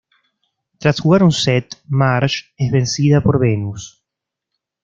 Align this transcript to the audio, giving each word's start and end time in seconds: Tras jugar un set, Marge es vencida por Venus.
Tras 0.79 0.99
jugar 0.99 1.21
un 1.21 1.31
set, 1.31 1.75
Marge 1.87 2.53
es 2.57 2.71
vencida 2.71 3.21
por 3.21 3.39
Venus. 3.39 4.03